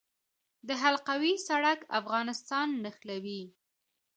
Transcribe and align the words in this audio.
د 0.67 0.69
حلقوي 0.81 1.33
سړک 1.47 1.79
افغانستان 1.99 2.67
نښلوي 2.83 3.43